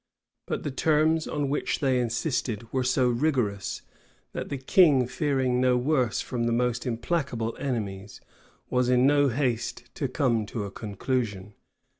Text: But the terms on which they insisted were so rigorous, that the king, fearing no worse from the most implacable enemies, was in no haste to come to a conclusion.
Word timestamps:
But 0.47 0.63
the 0.63 0.71
terms 0.71 1.27
on 1.27 1.47
which 1.47 1.77
they 1.79 1.99
insisted 1.99 2.65
were 2.73 2.83
so 2.83 3.07
rigorous, 3.07 3.83
that 4.33 4.49
the 4.49 4.57
king, 4.57 5.05
fearing 5.05 5.61
no 5.61 5.77
worse 5.77 6.21
from 6.21 6.45
the 6.45 6.51
most 6.51 6.87
implacable 6.87 7.55
enemies, 7.59 8.19
was 8.67 8.89
in 8.89 9.05
no 9.05 9.27
haste 9.27 9.91
to 9.93 10.07
come 10.07 10.47
to 10.47 10.63
a 10.63 10.71
conclusion. 10.71 11.53